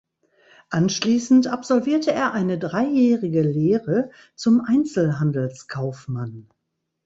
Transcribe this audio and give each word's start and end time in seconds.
Anschließend 0.71 1.45
absolvierte 1.45 2.11
er 2.11 2.33
eine 2.33 2.57
dreijährige 2.57 3.43
Lehre 3.43 4.09
zum 4.33 4.61
Einzelhandelskaufmann. 4.61 6.49